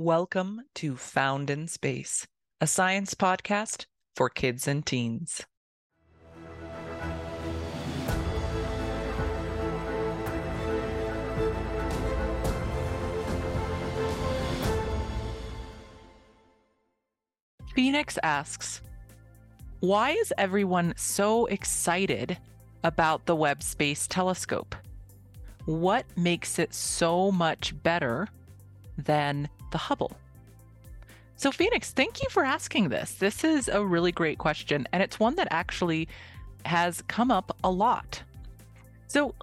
Welcome 0.00 0.60
to 0.76 0.94
Found 0.94 1.50
in 1.50 1.66
Space, 1.66 2.24
a 2.60 2.68
science 2.68 3.14
podcast 3.14 3.86
for 4.14 4.28
kids 4.30 4.68
and 4.68 4.86
teens. 4.86 5.44
Phoenix 17.74 18.20
asks, 18.22 18.82
Why 19.80 20.12
is 20.12 20.32
everyone 20.38 20.94
so 20.96 21.46
excited 21.46 22.38
about 22.84 23.26
the 23.26 23.34
Webb 23.34 23.64
Space 23.64 24.06
Telescope? 24.06 24.76
What 25.64 26.04
makes 26.16 26.60
it 26.60 26.72
so 26.72 27.32
much 27.32 27.74
better 27.82 28.28
than 28.96 29.48
the 29.70 29.78
Hubble? 29.78 30.12
So, 31.36 31.52
Phoenix, 31.52 31.92
thank 31.92 32.20
you 32.20 32.28
for 32.30 32.44
asking 32.44 32.88
this. 32.88 33.12
This 33.12 33.44
is 33.44 33.68
a 33.68 33.84
really 33.84 34.10
great 34.10 34.38
question, 34.38 34.88
and 34.92 35.02
it's 35.02 35.20
one 35.20 35.36
that 35.36 35.48
actually 35.50 36.08
has 36.64 37.02
come 37.02 37.30
up 37.30 37.56
a 37.62 37.70
lot. 37.70 38.20
So, 39.06 39.34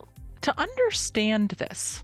to 0.41 0.59
understand 0.59 1.51
this, 1.51 2.03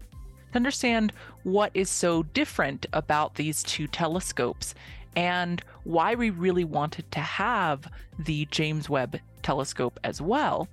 to 0.51 0.55
understand 0.55 1.11
what 1.43 1.71
is 1.73 1.89
so 1.89 2.23
different 2.23 2.85
about 2.93 3.35
these 3.35 3.63
two 3.63 3.85
telescopes 3.87 4.75
and 5.15 5.61
why 5.83 6.15
we 6.15 6.29
really 6.29 6.63
wanted 6.63 7.11
to 7.11 7.19
have 7.19 7.91
the 8.17 8.45
James 8.45 8.89
Webb 8.89 9.19
telescope 9.43 9.99
as 10.03 10.21
well, 10.21 10.69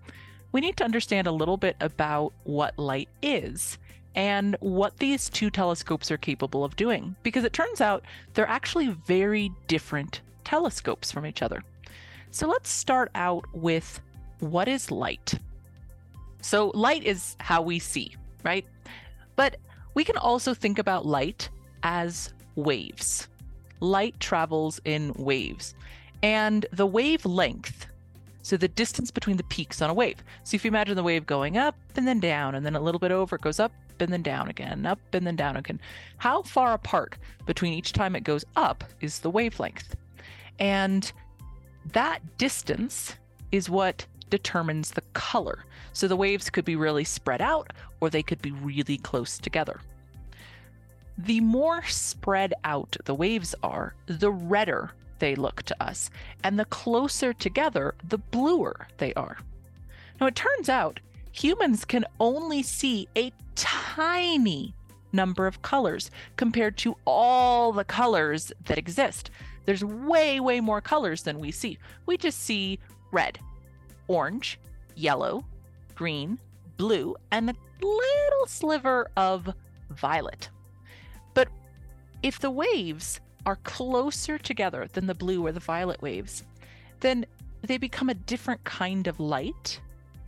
we 0.53 0.61
need 0.61 0.77
to 0.77 0.85
understand 0.85 1.27
a 1.27 1.33
little 1.33 1.57
bit 1.57 1.77
about 1.81 2.33
what 2.45 2.79
light 2.79 3.09
is 3.21 3.79
and 4.15 4.57
what 4.61 4.97
these 4.99 5.29
two 5.29 5.51
telescopes 5.51 6.11
are 6.11 6.17
capable 6.17 6.65
of 6.65 6.77
doing, 6.77 7.15
because 7.23 7.45
it 7.45 7.53
turns 7.53 7.81
out 7.81 8.05
they're 8.35 8.49
actually 8.49 8.89
very 9.07 9.51
different 9.67 10.23
telescopes 10.45 11.13
from 11.13 11.27
each 11.27 11.43
other. 11.43 11.63
So 12.31 12.47
let's 12.47 12.71
start 12.71 13.11
out 13.15 13.45
with 13.53 14.01
what 14.41 14.69
is 14.69 14.91
light? 14.91 15.35
So, 16.41 16.71
light 16.75 17.05
is 17.05 17.37
how 17.41 17.63
we 17.63 17.81
see, 17.81 18.15
right? 18.45 18.65
But 19.35 19.57
we 19.95 20.05
can 20.05 20.17
also 20.17 20.55
think 20.55 20.79
about 20.79 21.05
light 21.05 21.49
as 21.83 22.33
waves. 22.55 23.29
Light 23.81 24.19
travels 24.21 24.81
in 24.85 25.13
waves, 25.15 25.75
and 26.23 26.65
the 26.73 26.87
wavelength 26.87 27.87
so 28.49 28.57
the 28.57 28.69
distance 28.69 29.11
between 29.11 29.37
the 29.37 29.43
peaks 29.45 29.83
on 29.83 29.91
a 29.91 29.95
wave. 29.95 30.25
So 30.43 30.55
if 30.55 30.65
you 30.65 30.69
imagine 30.69 30.97
the 30.97 31.03
wave 31.03 31.27
going 31.27 31.59
up 31.59 31.77
and 31.97 32.09
then 32.09 32.19
down, 32.19 32.55
and 32.55 32.65
then 32.65 32.77
a 32.77 32.81
little 32.81 32.99
bit 32.99 33.11
over, 33.11 33.37
it 33.37 33.43
goes 33.43 33.61
up 33.61 33.73
and 34.01 34.13
then 34.13 34.23
down 34.23 34.49
again, 34.49 34.87
up 34.87 35.01
and 35.13 35.27
then 35.27 35.37
down 35.37 35.57
again. 35.57 35.81
How 36.19 36.43
far 36.43 36.73
apart 36.73 37.17
between 37.47 37.73
each 37.73 37.93
time 37.93 38.17
it 38.17 38.25
goes 38.25 38.45
up 38.57 38.85
is 39.01 39.21
the 39.21 39.31
wavelength. 39.31 39.97
And 40.59 41.11
that 41.93 42.39
distance 42.39 43.15
is 43.53 43.71
what 43.71 44.07
determines 44.31 44.91
the 44.91 45.03
color. 45.15 45.65
So 45.93 46.09
the 46.09 46.17
waves 46.17 46.51
could 46.51 46.65
be 46.65 46.77
really 46.77 47.05
spread 47.05 47.41
out 47.41 47.73
or 48.01 48.11
they 48.11 48.23
could 48.23 48.43
be 48.43 48.53
really 48.53 48.99
close 48.99 49.39
together. 49.39 49.81
The 51.17 51.41
more 51.41 51.83
spread 51.85 52.55
out 52.65 52.97
the 53.05 53.15
waves 53.15 53.55
are, 53.63 53.95
the 54.07 54.31
redder 54.31 54.93
they 55.19 55.35
look 55.35 55.63
to 55.65 55.83
us, 55.83 56.11
and 56.45 56.59
the 56.59 56.65
closer 56.67 57.33
together, 57.33 57.95
the 58.09 58.19
bluer 58.19 58.87
they 58.99 59.13
are. 59.15 59.39
Now, 60.21 60.27
it 60.27 60.37
turns 60.37 60.69
out 60.69 61.01
humans 61.33 61.85
can 61.85 62.05
only 62.21 62.63
see 62.63 63.09
a 63.17 63.33
tiny 63.55 63.78
number 65.13 65.47
of 65.47 65.63
colors 65.63 66.11
compared 66.37 66.77
to 66.79 66.97
all 67.05 67.73
the 67.73 67.85
colors 67.85 68.53
that 68.67 68.79
exist. 68.79 69.31
There's 69.65 69.85
way, 69.85 70.41
way 70.41 70.61
more 70.61 70.81
colors 70.81 71.23
than 71.23 71.41
we 71.41 71.51
see. 71.51 71.79
We 72.07 72.17
just 72.17 72.41
see 72.41 72.79
red, 73.11 73.39
orange, 74.07 74.59
yellow, 74.95 75.45
green, 75.95 76.39
blue, 76.77 77.17
and 77.31 77.51
a 77.51 77.55
little 77.81 78.47
sliver 78.47 79.11
of 79.17 79.53
violet. 79.91 80.49
But 81.35 81.49
if 82.23 82.39
the 82.39 82.51
waves 82.51 83.21
are 83.47 83.57
closer 83.57 84.39
together 84.39 84.89
than 84.93 85.07
the 85.07 85.15
blue 85.15 85.47
or 85.47 85.53
the 85.53 85.61
violet 85.61 86.01
waves, 86.03 86.45
then 87.01 87.27
they 87.63 87.79
become 87.79 88.09
a 88.09 88.15
different 88.15 88.63
kind 88.65 89.07
of 89.07 89.21
light 89.21 89.81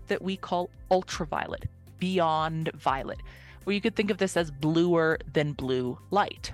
that 0.08 0.22
we 0.22 0.36
call 0.36 0.70
ultraviolet, 0.90 1.66
beyond 1.98 2.70
violet, 2.74 3.20
where 3.64 3.74
you 3.74 3.80
could 3.80 3.96
think 3.96 4.10
of 4.10 4.18
this 4.18 4.36
as 4.36 4.50
bluer 4.50 5.18
than 5.32 5.52
blue 5.52 5.98
light. 6.10 6.52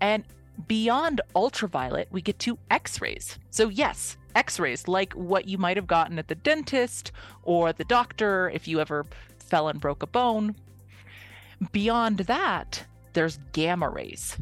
And 0.00 0.24
beyond 0.66 1.20
ultraviolet, 1.34 2.08
we 2.10 2.22
get 2.22 2.38
to 2.40 2.58
X 2.70 3.00
rays. 3.00 3.38
So, 3.50 3.68
yes, 3.68 4.16
X 4.34 4.58
rays, 4.58 4.88
like 4.88 5.12
what 5.14 5.48
you 5.48 5.58
might 5.58 5.76
have 5.76 5.86
gotten 5.86 6.18
at 6.18 6.28
the 6.28 6.34
dentist 6.34 7.12
or 7.42 7.72
the 7.72 7.84
doctor 7.84 8.50
if 8.50 8.68
you 8.68 8.80
ever 8.80 9.06
fell 9.38 9.68
and 9.68 9.80
broke 9.80 10.02
a 10.02 10.06
bone. 10.06 10.54
Beyond 11.72 12.18
that, 12.18 12.84
there's 13.14 13.38
gamma 13.52 13.88
rays. 13.88 14.36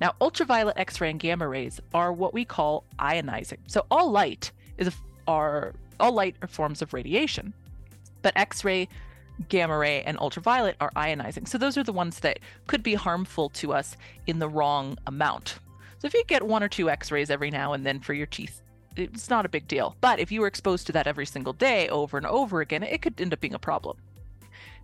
Now, 0.00 0.14
ultraviolet 0.20 0.78
X-ray 0.78 1.10
and 1.10 1.20
gamma 1.20 1.46
rays 1.46 1.80
are 1.92 2.12
what 2.12 2.32
we 2.32 2.44
call 2.44 2.84
ionizing. 2.98 3.58
So 3.66 3.86
all 3.90 4.10
light 4.10 4.52
is 4.78 4.88
a, 4.88 4.92
are 5.28 5.74
all 5.98 6.12
light 6.12 6.36
are 6.40 6.48
forms 6.48 6.80
of 6.80 6.94
radiation, 6.94 7.52
but 8.22 8.32
X-ray, 8.36 8.88
gamma 9.48 9.76
ray, 9.76 10.02
and 10.02 10.18
ultraviolet 10.18 10.76
are 10.80 10.90
ionizing. 10.96 11.48
So 11.48 11.58
those 11.58 11.78
are 11.78 11.82
the 11.82 11.92
ones 11.92 12.20
that 12.20 12.40
could 12.66 12.82
be 12.82 12.94
harmful 12.94 13.48
to 13.50 13.72
us 13.72 13.96
in 14.26 14.38
the 14.38 14.48
wrong 14.48 14.98
amount. 15.06 15.58
So 15.98 16.06
if 16.06 16.14
you 16.14 16.24
get 16.26 16.42
one 16.42 16.62
or 16.62 16.68
two 16.68 16.90
X-rays 16.90 17.30
every 17.30 17.50
now 17.50 17.72
and 17.72 17.84
then 17.84 18.00
for 18.00 18.14
your 18.14 18.26
teeth, 18.26 18.62
it's 18.96 19.30
not 19.30 19.46
a 19.46 19.50
big 19.50 19.68
deal. 19.68 19.96
But 20.00 20.18
if 20.18 20.32
you 20.32 20.40
were 20.40 20.46
exposed 20.46 20.86
to 20.86 20.92
that 20.92 21.06
every 21.06 21.26
single 21.26 21.52
day 21.52 21.88
over 21.88 22.16
and 22.16 22.26
over 22.26 22.60
again, 22.60 22.82
it 22.82 23.02
could 23.02 23.20
end 23.20 23.32
up 23.32 23.40
being 23.40 23.54
a 23.54 23.58
problem. 23.58 23.96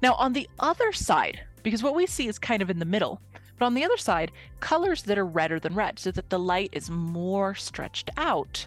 Now, 0.02 0.14
on 0.14 0.32
the 0.32 0.48
other 0.58 0.92
side, 0.92 1.40
because 1.62 1.82
what 1.82 1.94
we 1.94 2.06
see 2.06 2.28
is 2.28 2.38
kind 2.38 2.62
of 2.62 2.70
in 2.70 2.78
the 2.78 2.84
middle, 2.84 3.20
but 3.58 3.66
on 3.66 3.74
the 3.74 3.84
other 3.84 3.96
side, 3.96 4.32
colors 4.60 5.02
that 5.04 5.18
are 5.18 5.24
redder 5.24 5.58
than 5.58 5.74
red, 5.74 5.98
so 5.98 6.10
that 6.10 6.28
the 6.28 6.38
light 6.38 6.70
is 6.72 6.90
more 6.90 7.54
stretched 7.54 8.10
out, 8.16 8.66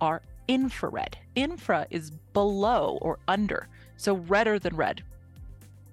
are 0.00 0.22
infrared. 0.48 1.16
Infra 1.36 1.86
is 1.90 2.10
below 2.32 2.98
or 3.00 3.18
under, 3.28 3.68
so 4.00 4.14
redder 4.14 4.58
than 4.58 4.74
red. 4.76 5.02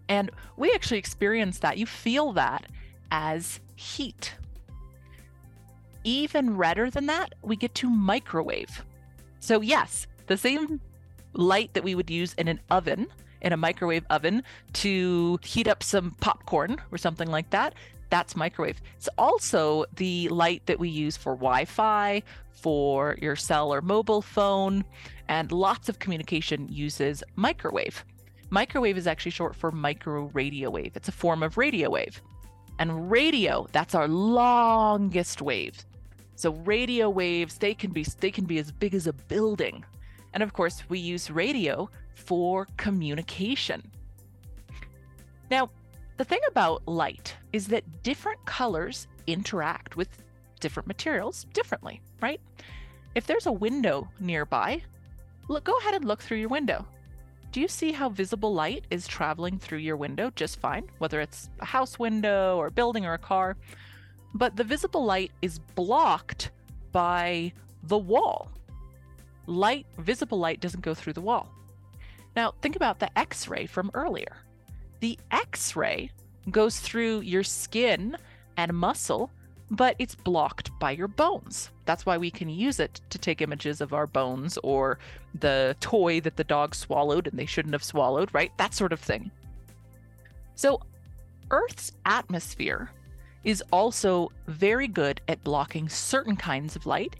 And 0.07 0.31
we 0.56 0.72
actually 0.72 0.97
experience 0.97 1.59
that. 1.59 1.78
You 1.78 1.85
feel 1.85 2.31
that 2.34 2.66
as 3.12 3.59
heat. 3.75 4.34
Even 6.06 6.56
redder 6.56 6.90
than 6.90 7.07
that, 7.07 7.35
we 7.41 7.57
get 7.57 7.75
to 7.75 7.90
microwave. 7.90 8.85
So, 9.40 9.59
yes, 9.59 10.07
the 10.28 10.38
same 10.38 10.79
light 11.34 11.73
that 11.73 11.84
we 11.84 11.95
would 11.95 12.09
use 12.09 12.34
in 12.35 12.47
an 12.47 12.62
oven, 12.69 13.07
in 13.41 13.51
a 13.51 13.57
microwave 13.57 14.06
oven, 14.09 14.41
to 14.74 15.38
heat 15.44 15.68
up 15.68 15.84
some 15.84 16.12
popcorn 16.22 16.78
or 16.91 16.97
something 16.97 17.29
like 17.29 17.50
that, 17.50 17.75
that's 18.09 18.38
microwave. 18.38 18.81
It's 18.95 19.09
also 19.18 19.84
the 19.97 20.29
light 20.29 20.66
that 20.68 20.79
we 20.79 20.88
use 20.88 21.18
for 21.18 21.34
Wi 21.35 21.66
Fi, 21.66 22.24
for 22.51 23.18
your 23.22 23.35
cell 23.35 23.74
or 23.74 23.81
mobile 23.81 24.22
phone, 24.22 24.85
and 25.30 25.52
lots 25.52 25.90
of 25.90 26.00
communication 26.00 26.68
uses 26.70 27.24
microwave. 27.36 28.04
Microwave 28.50 28.98
is 28.98 29.08
actually 29.08 29.32
short 29.32 29.56
for 29.56 29.72
micro 29.72 30.30
radio 30.34 30.70
wave. 30.70 30.96
It's 30.96 31.10
a 31.10 31.14
form 31.14 31.44
of 31.44 31.58
radio 31.58 31.90
wave. 31.90 32.22
And 32.80 33.12
radio, 33.12 33.68
that's 33.72 33.96
our 33.96 34.08
longest 34.08 35.42
wave. 35.42 35.78
So 36.36 36.52
radio 36.52 37.10
waves, 37.10 37.58
they 37.58 37.74
can 37.74 37.92
be 37.92 38.04
they 38.20 38.32
can 38.32 38.46
be 38.46 38.60
as 38.60 38.72
big 38.72 38.94
as 38.94 39.08
a 39.08 39.14
building. 39.14 39.84
And 40.34 40.44
of 40.44 40.54
course, 40.54 40.84
we 40.88 41.00
use 41.00 41.32
radio 41.32 41.90
for 42.14 42.68
communication. 42.78 43.82
Now, 45.50 45.70
the 46.18 46.26
thing 46.26 46.40
about 46.48 46.88
light 46.88 47.36
is 47.54 47.68
that 47.68 48.04
different 48.04 48.44
colors 48.46 49.08
interact 49.26 49.98
with 49.98 50.10
different 50.60 50.88
materials 50.88 51.46
differently, 51.54 52.01
right? 52.22 52.40
If 53.16 53.25
there's 53.25 53.46
a 53.48 53.51
window 53.51 54.07
nearby, 54.19 54.81
look 55.48 55.64
go 55.64 55.78
ahead 55.78 55.94
and 55.94 56.06
look 56.06 56.22
through 56.22 56.38
your 56.38 56.50
window. 56.50 56.86
Do 57.52 57.62
you 57.62 57.68
see 57.68 57.92
how 57.92 58.10
visible 58.10 58.54
light 58.54 58.86
is 58.92 59.08
traveling 59.08 59.58
through 59.58 59.80
your 59.80 59.98
window 59.98 60.32
just 60.36 60.60
fine, 60.60 60.90
whether 60.98 61.22
it's 61.22 61.50
a 61.60 61.66
house 61.66 61.98
window 61.98 62.58
or 62.58 62.68
a 62.68 62.72
building 62.72 63.06
or 63.06 63.14
a 63.14 63.20
car? 63.20 63.58
But 64.34 64.56
the 64.56 64.64
visible 64.64 65.06
light 65.06 65.32
is 65.42 65.60
blocked 65.60 66.52
by 66.92 67.54
the 67.84 67.98
wall. 67.98 68.52
Light, 69.46 69.86
visible 69.98 70.38
light 70.38 70.60
doesn't 70.60 70.84
go 70.84 70.94
through 70.94 71.14
the 71.14 71.22
wall. 71.22 71.50
Now, 72.36 72.54
think 72.62 72.76
about 72.76 73.00
the 73.00 73.18
X 73.18 73.48
ray 73.48 73.66
from 73.66 73.90
earlier. 73.94 74.38
The 75.00 75.18
X 75.32 75.76
ray 75.76 76.12
goes 76.52 76.80
through 76.80 77.22
your 77.22 77.44
skin 77.44 78.18
and 78.58 78.74
muscle, 78.74 79.32
but 79.72 79.96
it's 80.00 80.16
blocked 80.16 80.72
by 80.80 80.92
your 80.92 81.08
bones. 81.08 81.72
That's 81.86 82.06
why 82.06 82.18
we 82.18 82.31
can 82.31 82.50
use 82.50 82.80
it 82.80 83.02
to 83.10 83.18
take 83.18 83.42
images 83.42 83.81
of 83.81 83.94
our 83.94 84.08
bones 84.08 84.58
or 84.64 85.00
the 85.40 85.75
toy 85.80 86.22
that 86.22 86.38
the 86.38 86.44
dog 86.44 86.75
swallowed 86.75 87.28
and 87.28 87.38
they 87.38 87.46
shouldn't 87.46 87.74
have 87.74 87.84
swallowed, 87.84 88.34
right? 88.34 88.52
That 88.58 88.74
sort 88.74 88.94
of 88.94 89.00
thing. 89.00 89.31
So, 90.56 90.81
Earth's 91.52 91.92
atmosphere 92.06 92.92
is 93.44 93.64
also 93.72 94.31
very 94.48 94.88
good 94.88 95.22
at 95.28 95.44
blocking 95.44 95.88
certain 95.88 96.36
kinds 96.36 96.75
of 96.75 96.86
light 96.86 97.16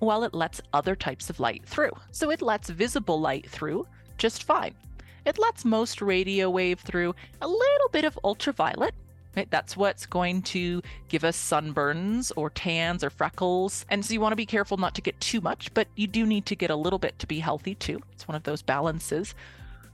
while 0.00 0.24
it 0.24 0.34
lets 0.34 0.60
other 0.72 0.96
types 0.96 1.30
of 1.30 1.38
light 1.38 1.64
through. 1.64 1.92
So 2.10 2.30
it 2.30 2.42
lets 2.42 2.70
visible 2.70 3.20
light 3.20 3.48
through 3.48 3.86
just 4.18 4.42
fine. 4.42 4.74
It 5.24 5.38
lets 5.38 5.64
most 5.64 6.02
radio 6.02 6.50
wave 6.50 6.80
through, 6.80 7.14
a 7.40 7.46
little 7.46 7.88
bit 7.92 8.04
of 8.04 8.18
ultraviolet. 8.24 8.94
Right? 9.36 9.50
That's 9.50 9.76
what's 9.76 10.04
going 10.04 10.42
to 10.42 10.82
give 11.08 11.24
us 11.24 11.36
sunburns 11.36 12.32
or 12.36 12.50
tans 12.50 13.02
or 13.02 13.10
freckles. 13.10 13.86
And 13.88 14.04
so 14.04 14.12
you 14.12 14.20
want 14.20 14.32
to 14.32 14.36
be 14.36 14.46
careful 14.46 14.76
not 14.76 14.94
to 14.96 15.00
get 15.00 15.18
too 15.20 15.40
much, 15.40 15.72
but 15.72 15.88
you 15.96 16.06
do 16.06 16.26
need 16.26 16.44
to 16.46 16.56
get 16.56 16.70
a 16.70 16.76
little 16.76 16.98
bit 16.98 17.18
to 17.20 17.26
be 17.26 17.38
healthy 17.38 17.74
too. 17.74 18.00
It's 18.12 18.28
one 18.28 18.34
of 18.34 18.42
those 18.42 18.60
balances. 18.60 19.34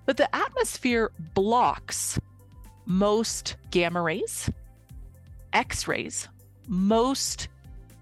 But 0.06 0.16
the 0.16 0.34
atmosphere 0.34 1.12
blocks 1.34 2.18
most 2.88 3.56
gamma 3.70 4.00
rays, 4.00 4.50
X 5.52 5.86
rays, 5.86 6.26
most 6.66 7.48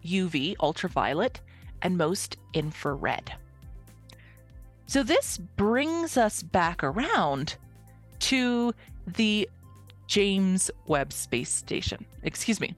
UV, 0.05 0.55
ultraviolet, 0.61 1.41
and 1.83 1.99
most 1.99 2.37
infrared. 2.55 3.33
So 4.87 5.03
this 5.03 5.39
brings 5.39 6.17
us 6.17 6.43
back 6.43 6.85
around 6.85 7.57
to 8.21 8.73
the 9.07 9.49
James 10.07 10.71
Webb 10.87 11.13
Space 11.13 11.51
Station. 11.51 12.05
Excuse 12.23 12.61
me. 12.61 12.75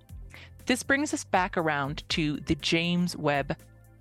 This 0.66 0.82
brings 0.82 1.14
us 1.14 1.24
back 1.24 1.56
around 1.56 2.08
to 2.10 2.38
the 2.40 2.54
James 2.56 3.16
Webb 3.16 3.56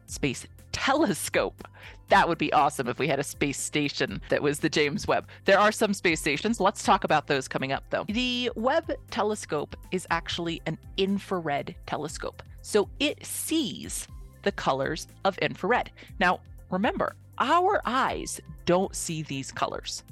Space 0.05 0.45
Telescope. 0.71 1.67
That 2.09 2.27
would 2.27 2.37
be 2.37 2.53
awesome 2.53 2.87
if 2.87 2.99
we 2.99 3.07
had 3.07 3.19
a 3.19 3.23
space 3.23 3.57
station 3.57 4.21
that 4.29 4.41
was 4.41 4.59
the 4.59 4.69
James 4.69 5.07
Webb. 5.07 5.27
There 5.45 5.59
are 5.59 5.71
some 5.71 5.93
space 5.93 6.19
stations. 6.19 6.59
Let's 6.59 6.83
talk 6.83 7.03
about 7.03 7.27
those 7.27 7.47
coming 7.47 7.71
up, 7.71 7.83
though. 7.89 8.05
The 8.07 8.51
Webb 8.55 8.91
telescope 9.11 9.75
is 9.91 10.07
actually 10.09 10.61
an 10.65 10.77
infrared 10.97 11.75
telescope. 11.85 12.43
So 12.61 12.89
it 12.99 13.25
sees 13.25 14.07
the 14.43 14.51
colors 14.53 15.07
of 15.25 15.37
infrared. 15.39 15.91
Now, 16.19 16.39
remember, 16.69 17.15
our 17.39 17.81
eyes 17.85 18.39
don't 18.65 18.95
see 18.95 19.23
these 19.23 19.51
colors, 19.51 20.03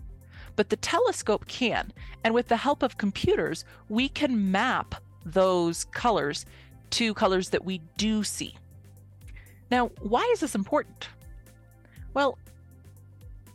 but 0.56 0.70
the 0.70 0.78
telescope 0.78 1.48
can. 1.48 1.92
And 2.24 2.34
with 2.34 2.48
the 2.48 2.58
help 2.58 2.84
of 2.84 2.98
computers, 2.98 3.66
we 3.90 4.10
can 4.10 4.52
map 4.52 4.96
those 5.26 5.86
colors 5.86 6.46
to 6.92 7.14
colors 7.14 7.50
that 7.50 7.66
we 7.66 7.82
do 7.98 8.24
see. 8.24 8.56
Now, 9.72 9.88
why 10.02 10.30
is 10.34 10.40
this 10.40 10.56
important? 10.56 11.10
Well, 12.14 12.38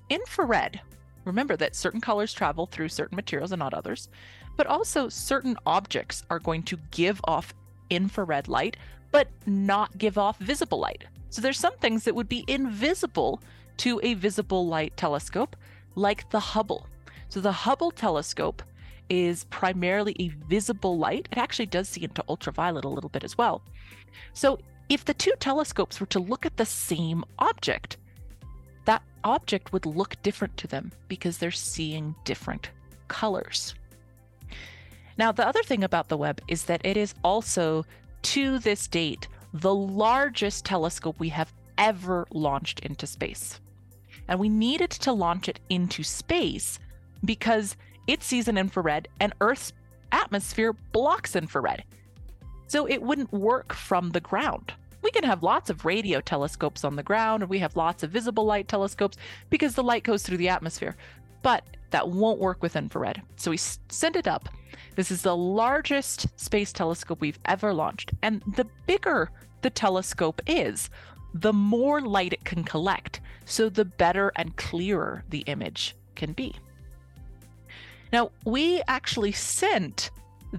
infrared, 0.09 0.81
remember 1.25 1.57
that 1.57 1.77
certain 1.77 2.01
colors 2.01 2.33
travel 2.33 2.67
through 2.67 2.89
certain 2.89 3.17
materials 3.17 3.53
and 3.53 3.61
not 3.61 3.75
others, 3.75 4.09
but 4.57 4.67
also 4.67 5.09
certain 5.09 5.57
objects 5.65 6.25
are 6.29 6.41
going 6.41 6.63
to 6.65 6.79
give 6.91 7.21
off 7.25 7.55
infrared 7.89 8.49
light, 8.49 8.77
but 9.13 9.29
not 9.47 9.97
give 9.97 10.19
off 10.19 10.39
visible 10.39 10.79
light. 10.79 11.05
So 11.31 11.41
there's 11.41 11.59
some 11.59 11.77
things 11.79 12.05
that 12.05 12.15
would 12.15 12.29
be 12.29 12.45
invisible 12.49 13.41
to 13.79 14.01
a 14.03 14.15
visible 14.15 14.67
light 14.67 14.97
telescope, 14.97 15.57
like 15.95 16.29
the 16.31 16.41
Hubble. 16.41 16.87
So 17.29 17.41
the 17.41 17.53
Hubble 17.53 17.91
telescope 17.91 18.63
is 19.09 19.45
primarily 19.45 20.17
a 20.19 20.29
visible 20.49 20.99
light. 20.99 21.29
It 21.33 21.39
actually 21.39 21.67
does 21.67 21.89
see 21.89 22.05
into 22.05 22.25
ultraviolet 22.29 22.85
a 22.85 22.89
little 22.89 23.11
bit 23.11 23.25
as 23.25 23.37
well. 23.37 23.63
So 24.33 24.61
if 24.89 25.05
the 25.05 25.15
two 25.15 25.33
telescopes 25.39 26.01
were 26.01 26.07
to 26.07 26.21
look 26.21 26.47
at 26.47 26.57
the 26.57 26.67
same 26.67 27.25
object, 27.39 27.97
that 28.85 29.03
object 29.25 29.73
would 29.73 29.87
look 29.87 30.21
different 30.23 30.57
to 30.59 30.67
them 30.67 30.93
because 31.09 31.39
they're 31.39 31.51
seeing 31.51 32.15
different 32.25 32.71
colors. 33.09 33.75
Now, 35.19 35.33
the 35.33 35.47
other 35.47 35.63
thing 35.63 35.85
about 35.85 36.09
the 36.09 36.17
Webb 36.17 36.41
is 36.49 36.65
that 36.65 36.81
it 36.85 36.97
is 36.97 37.15
also, 37.23 37.85
to 38.23 38.59
this 38.59 38.87
date, 38.87 39.29
the 39.53 39.75
largest 39.75 40.65
telescope 40.65 41.17
we 41.19 41.29
have 41.29 41.53
ever 41.77 42.27
launched 42.33 42.81
into 42.81 43.07
space 43.07 43.61
and 44.31 44.39
we 44.39 44.49
needed 44.49 44.91
to 44.91 45.13
launch 45.13 45.49
it 45.49 45.61
into 45.69 46.03
space 46.03 46.79
because 47.25 47.77
it 48.07 48.23
sees 48.23 48.49
an 48.49 48.57
infrared 48.57 49.09
and 49.19 49.35
Earth's 49.41 49.73
atmosphere 50.13 50.73
blocks 50.93 51.37
infrared. 51.37 51.85
So 52.69 52.87
it 52.87 53.03
wouldn't 53.03 53.33
work 53.33 53.75
from 53.75 54.11
the 54.11 54.21
ground. 54.21 54.73
We 55.03 55.11
can 55.11 55.25
have 55.25 55.43
lots 55.43 55.69
of 55.69 55.85
radio 55.85 56.21
telescopes 56.21 56.85
on 56.85 56.95
the 56.95 57.03
ground, 57.03 57.43
and 57.43 57.51
we 57.51 57.59
have 57.59 57.75
lots 57.75 58.03
of 58.03 58.11
visible 58.11 58.45
light 58.45 58.69
telescopes 58.69 59.17
because 59.49 59.75
the 59.75 59.83
light 59.83 60.05
goes 60.05 60.23
through 60.23 60.37
the 60.37 60.49
atmosphere. 60.49 60.97
But 61.43 61.65
that 61.91 62.09
won't 62.09 62.39
work 62.39 62.63
with 62.63 62.77
infrared. 62.77 63.21
So 63.37 63.51
we 63.51 63.57
send 63.57 64.15
it 64.15 64.29
up. 64.29 64.49
This 64.95 65.11
is 65.11 65.23
the 65.23 65.37
largest 65.37 66.27
space 66.39 66.73
telescope 66.73 67.21
we've 67.21 67.39
ever 67.47 67.75
launched. 67.75 68.13
And 68.23 68.43
the 68.55 68.67
bigger 68.87 69.31
the 69.63 69.71
telescope 69.71 70.41
is, 70.47 70.91
the 71.35 71.53
more 71.53 72.01
light 72.01 72.33
it 72.33 72.45
can 72.45 72.63
collect, 72.63 73.21
so 73.51 73.69
the 73.69 73.85
better 73.85 74.33
and 74.37 74.57
clearer 74.57 75.25
the 75.29 75.41
image 75.41 75.97
can 76.15 76.33
be. 76.33 76.55
Now, 78.13 78.31
we 78.45 78.83
actually 78.87 79.33
sent 79.33 80.11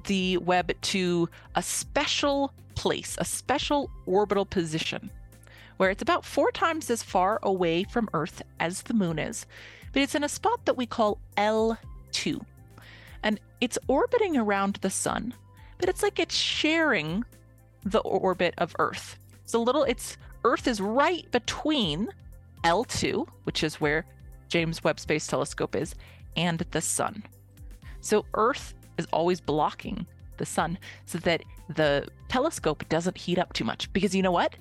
the 0.05 0.37
Webb 0.37 0.71
to 0.81 1.29
a 1.55 1.63
special 1.63 2.53
place, 2.75 3.15
a 3.17 3.25
special 3.25 3.89
orbital 4.05 4.45
position, 4.45 5.09
where 5.77 5.89
it's 5.89 6.01
about 6.01 6.25
four 6.25 6.51
times 6.51 6.89
as 6.89 7.03
far 7.03 7.39
away 7.43 7.83
from 7.83 8.09
Earth 8.13 8.41
as 8.59 8.83
the 8.83 8.93
moon 8.93 9.19
is, 9.19 9.45
but 9.93 10.01
it's 10.01 10.15
in 10.15 10.23
a 10.23 10.29
spot 10.29 10.65
that 10.65 10.77
we 10.77 10.85
call 10.85 11.19
L2. 11.37 12.41
And 13.23 13.39
it's 13.59 13.77
orbiting 13.87 14.37
around 14.37 14.79
the 14.81 14.89
sun, 14.89 15.33
but 15.77 15.89
it's 15.89 16.03
like 16.03 16.19
it's 16.19 16.35
sharing 16.35 17.23
the 17.83 17.99
orbit 17.99 18.53
of 18.57 18.75
Earth. 18.79 19.17
It's 19.43 19.53
a 19.53 19.59
little, 19.59 19.83
it's 19.83 20.17
Earth 20.43 20.67
is 20.67 20.79
right 20.81 21.29
between 21.31 22.09
L2, 22.63 23.27
which 23.43 23.63
is 23.63 23.81
where 23.81 24.05
James 24.47 24.83
Webb 24.83 24.99
Space 24.99 25.27
Telescope 25.27 25.75
is, 25.75 25.95
and 26.35 26.59
the 26.71 26.81
sun. 26.81 27.23
So 28.01 28.25
Earth 28.33 28.73
is 28.97 29.07
always 29.11 29.39
blocking 29.41 30.05
the 30.37 30.45
sun 30.45 30.77
so 31.05 31.17
that 31.19 31.43
the 31.69 32.07
telescope 32.29 32.87
doesn't 32.89 33.17
heat 33.17 33.37
up 33.37 33.53
too 33.53 33.63
much. 33.63 33.91
Because 33.93 34.15
you 34.15 34.21
know 34.21 34.31
what? 34.31 34.55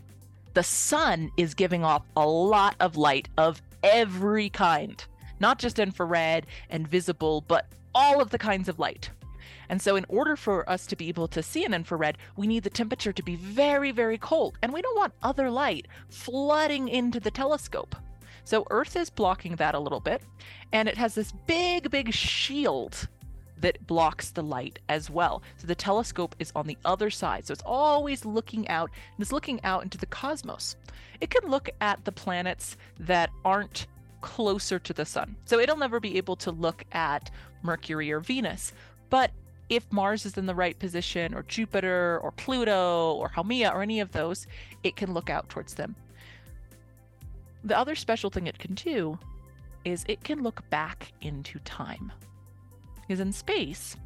The 0.55 0.63
sun 0.63 1.31
is 1.37 1.55
giving 1.55 1.85
off 1.85 2.03
a 2.17 2.27
lot 2.27 2.77
of 2.81 2.97
light 2.97 3.29
of 3.39 3.63
every 3.83 4.51
kind, 4.51 5.03
not 5.39 5.59
just 5.59 5.79
infrared 5.79 6.47
and 6.69 6.87
visible, 6.87 7.45
but 7.47 7.67
all 7.95 8.21
of 8.21 8.31
the 8.31 8.39
kinds 8.39 8.69
of 8.69 8.79
light. 8.79 9.11
And 9.71 9.81
so, 9.81 9.95
in 9.95 10.05
order 10.09 10.35
for 10.35 10.69
us 10.69 10.85
to 10.87 10.97
be 10.97 11.09
able 11.09 11.29
to 11.29 11.45
see 11.45 11.65
an 11.65 11.73
infrared, 11.73 12.19
we 12.37 12.49
need 12.49 12.65
the 12.65 12.71
temperature 12.71 13.13
to 13.13 13.23
be 13.23 13.37
very, 13.37 13.93
very 13.93 14.19
cold. 14.19 14.59
And 14.63 14.73
we 14.73 14.83
don't 14.83 14.99
want 14.99 15.15
other 15.23 15.49
light 15.49 15.87
flooding 16.09 16.89
into 16.89 17.21
the 17.21 17.31
telescope. 17.31 17.95
So, 18.43 18.67
Earth 18.71 18.97
is 18.97 19.11
blocking 19.11 19.55
that 19.57 19.77
a 19.77 19.79
little 19.79 20.01
bit. 20.01 20.23
And 20.73 20.89
it 20.89 20.99
has 20.99 21.15
this 21.15 21.33
big, 21.47 21.89
big 21.89 22.13
shield 22.13 23.09
that 23.59 23.87
blocks 23.87 24.33
the 24.33 24.43
light 24.43 24.81
as 24.89 25.09
well. 25.09 25.43
So 25.59 25.67
the 25.67 25.75
telescope 25.75 26.35
is 26.39 26.51
on 26.57 26.67
the 26.67 26.79
other 26.85 27.11
side. 27.11 27.47
So 27.47 27.53
it's 27.53 27.63
always 27.65 28.25
looking 28.25 28.67
out 28.69 28.91
and 28.91 29.23
it's 29.23 29.33
looking 29.33 29.63
out 29.65 29.83
into 29.83 29.99
the 29.99 30.07
cosmos. 30.07 30.77
It 31.21 31.29
can 31.29 31.49
look 31.51 31.69
at 31.83 32.05
the 32.05 32.13
planets 32.13 32.79
that 32.99 33.29
aren't 33.45 33.87
closer 34.23 34.79
to 34.79 34.95
the 34.95 35.05
sun. 35.05 35.37
So 35.45 35.59
it'll 35.59 35.77
never 35.77 36.01
be 36.01 36.17
able 36.17 36.37
to 36.37 36.51
look 36.51 36.85
at 36.93 37.31
Mercury 37.63 38.11
or 38.11 38.21
Venus, 38.21 38.73
but 39.11 39.31
if 39.71 39.91
Mars 39.93 40.27
is 40.27 40.37
in 40.37 40.47
the 40.47 40.55
right 40.55 40.79
position, 40.79 41.33
or 41.33 41.45
Jupiter, 41.45 42.19
or 42.23 42.33
Pluto, 42.33 43.15
or 43.15 43.31
Haumea, 43.31 43.73
or 43.73 43.83
any 43.83 44.01
of 44.01 44.13
those, 44.13 44.47
it 44.83 44.97
can 44.97 45.15
look 45.15 45.31
out 45.31 45.49
towards 45.49 45.75
them. 45.75 45.97
The 47.65 47.79
other 47.79 47.95
special 47.95 48.31
thing 48.31 48.47
it 48.47 48.59
can 48.59 48.75
do 48.75 49.19
is 49.85 50.05
it 50.09 50.25
can 50.25 50.43
look 50.43 50.69
back 50.71 51.13
into 51.23 51.59
time. 51.61 52.13
Because 53.01 53.21
in 53.21 53.33
space, 53.33 53.97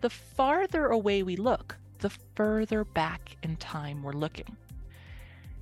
the 0.00 0.10
farther 0.10 0.86
away 0.86 1.22
we 1.22 1.36
look, 1.36 1.76
the 1.98 2.10
further 2.34 2.84
back 2.84 3.36
in 3.42 3.56
time 3.56 4.02
we're 4.02 4.12
looking. 4.12 4.56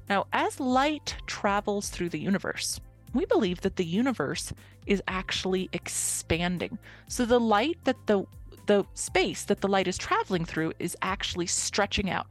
Now, 0.08 0.26
as 0.32 0.60
light 0.60 1.16
travels 1.26 1.88
through 1.88 2.10
the 2.10 2.20
universe, 2.20 2.80
we 3.14 3.24
believe 3.24 3.62
that 3.62 3.76
the 3.76 3.84
universe 3.84 4.52
is 4.86 5.02
actually 5.08 5.68
expanding. 5.72 6.78
So 7.08 7.24
the 7.24 7.40
light 7.40 7.78
that 7.84 7.96
the 8.06 8.24
the 8.66 8.84
space 8.94 9.44
that 9.44 9.60
the 9.60 9.68
light 9.68 9.88
is 9.88 9.98
traveling 9.98 10.44
through 10.44 10.72
is 10.78 10.96
actually 11.02 11.46
stretching 11.46 12.10
out. 12.10 12.26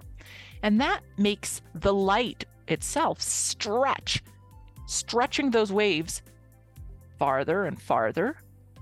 And 0.63 0.79
that 0.81 1.01
makes 1.17 1.61
the 1.73 1.93
light 1.93 2.45
itself 2.67 3.21
stretch, 3.21 4.23
stretching 4.87 5.51
those 5.51 5.71
waves 5.71 6.21
farther 7.17 7.65
and 7.65 7.81
farther, 7.81 8.37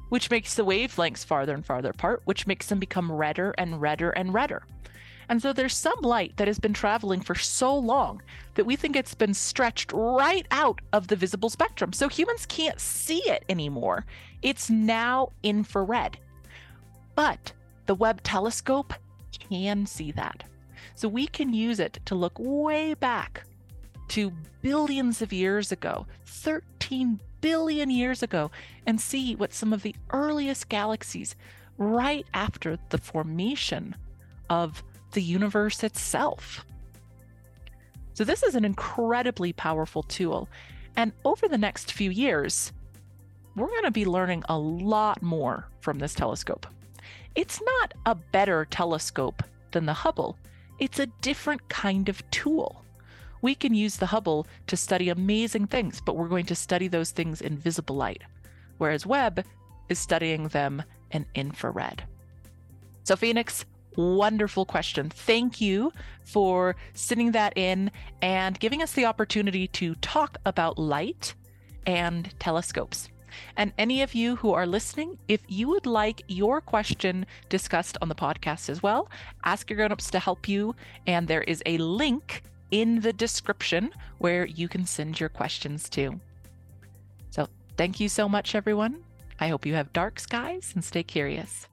which 0.09 0.29
makes 0.29 0.55
the 0.55 0.65
wavelengths 0.65 1.25
farther 1.25 1.53
and 1.53 1.65
farther 1.65 1.89
apart, 1.89 2.21
which 2.25 2.47
makes 2.47 2.67
them 2.67 2.79
become 2.79 3.11
redder 3.11 3.53
and 3.57 3.81
redder 3.81 4.11
and 4.11 4.33
redder. 4.33 4.63
And 5.29 5.41
so 5.41 5.53
there's 5.53 5.75
some 5.75 5.99
light 6.01 6.35
that 6.37 6.47
has 6.47 6.59
been 6.59 6.73
traveling 6.73 7.21
for 7.21 7.35
so 7.35 7.75
long 7.75 8.21
that 8.55 8.65
we 8.65 8.75
think 8.75 8.95
it's 8.95 9.15
been 9.15 9.33
stretched 9.33 9.91
right 9.93 10.45
out 10.51 10.81
of 10.91 11.07
the 11.07 11.15
visible 11.15 11.49
spectrum. 11.49 11.93
So 11.93 12.09
humans 12.09 12.45
can't 12.45 12.79
see 12.79 13.21
it 13.25 13.43
anymore. 13.49 14.05
It's 14.41 14.69
now 14.69 15.31
infrared. 15.41 16.17
But 17.15 17.53
the 17.85 17.95
Webb 17.95 18.23
telescope 18.23 18.93
can 19.49 19.85
see 19.85 20.11
that. 20.13 20.43
So 20.95 21.07
we 21.07 21.27
can 21.27 21.53
use 21.53 21.79
it 21.79 21.99
to 22.05 22.15
look 22.15 22.33
way 22.37 22.93
back 22.93 23.43
to 24.09 24.31
billions 24.61 25.21
of 25.21 25.33
years 25.33 25.71
ago, 25.71 26.05
13 26.25 27.19
billion 27.41 27.89
years 27.89 28.23
ago, 28.23 28.51
and 28.85 28.99
see 28.99 29.35
what 29.35 29.53
some 29.53 29.73
of 29.73 29.81
the 29.81 29.95
earliest 30.11 30.69
galaxies 30.69 31.35
right 31.77 32.25
after 32.33 32.77
the 32.89 32.97
formation 32.97 33.95
of 34.49 34.83
the 35.11 35.21
universe 35.21 35.83
itself. 35.83 36.65
So, 38.13 38.23
this 38.23 38.43
is 38.43 38.55
an 38.55 38.65
incredibly 38.65 39.53
powerful 39.53 40.03
tool. 40.03 40.47
And 40.95 41.11
over 41.25 41.47
the 41.47 41.57
next 41.57 41.91
few 41.91 42.11
years, 42.11 42.71
we're 43.55 43.67
going 43.67 43.83
to 43.83 43.91
be 43.91 44.05
learning 44.05 44.43
a 44.49 44.57
lot 44.57 45.23
more 45.23 45.67
from 45.81 45.97
this 45.97 46.13
telescope. 46.13 46.67
It's 47.35 47.61
not 47.61 47.93
a 48.05 48.15
better 48.15 48.65
telescope 48.65 49.43
than 49.71 49.85
the 49.85 49.93
Hubble, 49.93 50.37
it's 50.79 50.99
a 50.99 51.07
different 51.21 51.67
kind 51.69 52.09
of 52.09 52.29
tool. 52.29 52.83
We 53.41 53.55
can 53.55 53.73
use 53.73 53.97
the 53.97 54.05
Hubble 54.05 54.47
to 54.67 54.77
study 54.77 55.09
amazing 55.09 55.67
things, 55.67 55.99
but 55.99 56.15
we're 56.15 56.29
going 56.29 56.45
to 56.45 56.55
study 56.55 56.87
those 56.87 57.11
things 57.11 57.41
in 57.41 57.57
visible 57.57 57.95
light, 57.95 58.21
whereas 58.77 59.05
Webb 59.05 59.43
is 59.89 59.99
studying 59.99 60.47
them 60.49 60.83
in 61.11 61.25
infrared. 61.35 62.03
So, 63.03 63.15
Phoenix, 63.15 63.65
wonderful 63.97 64.65
question. 64.65 65.09
Thank 65.09 65.59
you 65.59 65.91
for 66.23 66.75
sending 66.93 67.31
that 67.31 67.57
in 67.57 67.91
and 68.21 68.59
giving 68.59 68.81
us 68.81 68.93
the 68.93 69.05
opportunity 69.05 69.67
to 69.69 69.95
talk 69.95 70.37
about 70.45 70.77
light 70.77 71.33
and 71.85 72.33
telescopes. 72.39 73.09
And 73.57 73.73
any 73.77 74.01
of 74.01 74.13
you 74.13 74.35
who 74.35 74.53
are 74.53 74.65
listening, 74.65 75.17
if 75.27 75.41
you 75.47 75.67
would 75.69 75.85
like 75.85 76.23
your 76.27 76.61
question 76.61 77.25
discussed 77.49 77.97
on 78.01 78.09
the 78.09 78.15
podcast 78.15 78.69
as 78.69 78.83
well, 78.83 79.09
ask 79.43 79.69
your 79.69 79.77
grown-ups 79.77 80.11
to 80.11 80.19
help 80.19 80.47
you. 80.47 80.75
And 81.07 81.27
there 81.27 81.43
is 81.43 81.61
a 81.65 81.77
link 81.77 82.43
in 82.71 83.01
the 83.01 83.13
description 83.13 83.91
where 84.17 84.45
you 84.45 84.67
can 84.67 84.85
send 84.85 85.19
your 85.19 85.29
questions 85.29 85.89
to. 85.89 86.19
So 87.29 87.47
thank 87.77 87.99
you 87.99 88.09
so 88.09 88.27
much, 88.27 88.55
everyone. 88.55 89.03
I 89.39 89.47
hope 89.47 89.65
you 89.65 89.73
have 89.73 89.93
dark 89.93 90.19
skies 90.19 90.71
and 90.73 90.83
stay 90.83 91.03
curious. 91.03 91.67